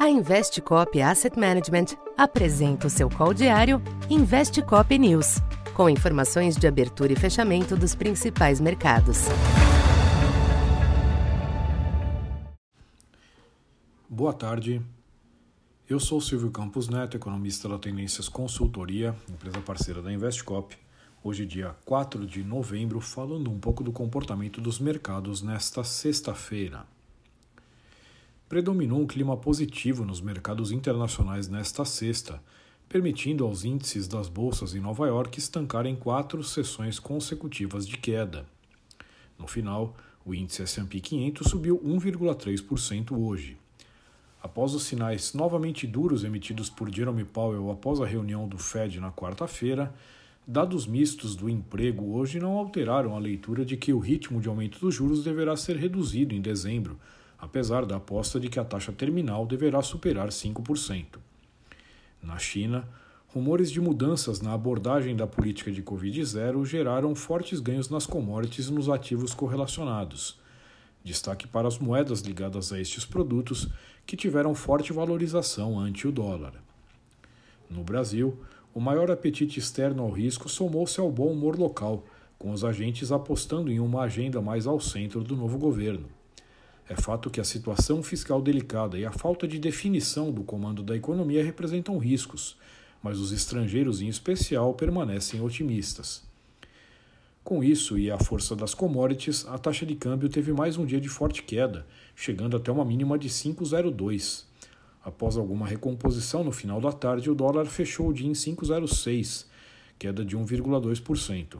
[0.00, 5.42] A Investcop Asset Management apresenta o seu call diário Investcop News,
[5.74, 9.26] com informações de abertura e fechamento dos principais mercados.
[14.08, 14.80] Boa tarde.
[15.86, 20.74] Eu sou Silvio Campos Neto, economista da Tendências Consultoria, empresa parceira da Investcop.
[21.22, 26.86] Hoje, dia 4 de novembro, falando um pouco do comportamento dos mercados nesta sexta-feira
[28.50, 32.42] predominou um clima positivo nos mercados internacionais nesta sexta,
[32.88, 38.44] permitindo aos índices das bolsas em Nova York estancarem quatro sessões consecutivas de queda.
[39.38, 39.94] No final,
[40.26, 43.56] o índice S&P 500 subiu 1,3% hoje.
[44.42, 49.12] Após os sinais novamente duros emitidos por Jerome Powell após a reunião do Fed na
[49.12, 49.94] quarta-feira,
[50.44, 54.80] dados mistos do emprego hoje não alteraram a leitura de que o ritmo de aumento
[54.80, 56.98] dos juros deverá ser reduzido em dezembro,
[57.40, 61.18] apesar da aposta de que a taxa terminal deverá superar 5%.
[62.22, 62.86] Na China,
[63.28, 68.72] rumores de mudanças na abordagem da política de Covid-0 geraram fortes ganhos nas commodities e
[68.72, 70.38] nos ativos correlacionados.
[71.02, 73.68] Destaque para as moedas ligadas a estes produtos,
[74.04, 76.54] que tiveram forte valorização ante o dólar.
[77.70, 78.38] No Brasil,
[78.74, 82.04] o maior apetite externo ao risco somou-se ao bom humor local,
[82.38, 86.08] com os agentes apostando em uma agenda mais ao centro do novo governo.
[86.90, 90.96] É fato que a situação fiscal delicada e a falta de definição do comando da
[90.96, 92.56] economia representam riscos,
[93.00, 96.24] mas os estrangeiros, em especial, permanecem otimistas.
[97.44, 101.00] Com isso e a força das commodities, a taxa de câmbio teve mais um dia
[101.00, 104.46] de forte queda, chegando até uma mínima de 5,02.
[105.04, 109.46] Após alguma recomposição no final da tarde, o dólar fechou o dia em 5,06,
[109.96, 111.56] queda de 1,2%.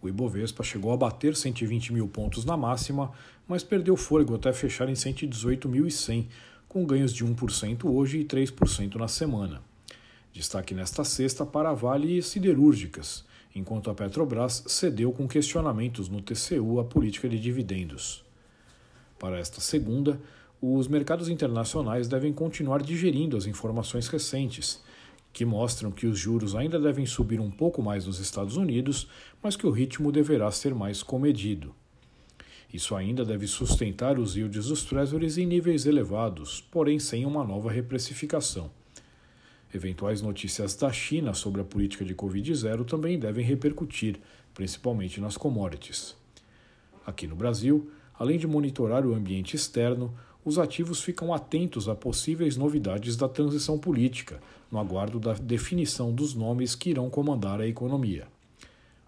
[0.00, 3.10] O Ibovespa chegou a bater 120 mil pontos na máxima,
[3.46, 6.26] mas perdeu fôlego até fechar em 118.100,
[6.68, 9.60] com ganhos de 1% hoje e 3% na semana.
[10.32, 13.24] Destaque nesta sexta para a Vale e Siderúrgicas,
[13.54, 18.24] enquanto a Petrobras cedeu com questionamentos no TCU a política de dividendos.
[19.18, 20.20] Para esta segunda,
[20.60, 24.80] os mercados internacionais devem continuar digerindo as informações recentes
[25.32, 29.08] que mostram que os juros ainda devem subir um pouco mais nos Estados Unidos,
[29.42, 31.74] mas que o ritmo deverá ser mais comedido.
[32.72, 37.70] Isso ainda deve sustentar os yields dos treasuries em níveis elevados, porém sem uma nova
[37.70, 38.70] reprecificação.
[39.72, 44.18] Eventuais notícias da China sobre a política de Covid-0 também devem repercutir,
[44.54, 46.16] principalmente nas commodities.
[47.06, 50.14] Aqui no Brasil, além de monitorar o ambiente externo,
[50.48, 54.40] os ativos ficam atentos a possíveis novidades da transição política,
[54.72, 58.26] no aguardo da definição dos nomes que irão comandar a economia.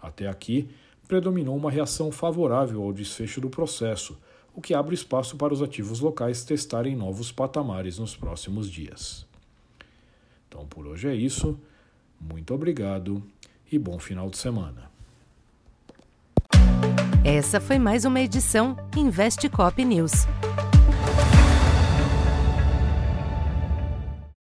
[0.00, 0.68] Até aqui,
[1.08, 4.18] predominou uma reação favorável ao desfecho do processo,
[4.54, 9.26] o que abre espaço para os ativos locais testarem novos patamares nos próximos dias.
[10.46, 11.58] Então por hoje é isso.
[12.20, 13.22] Muito obrigado
[13.72, 14.90] e bom final de semana.
[17.24, 20.26] Essa foi mais uma edição Investe Cop News.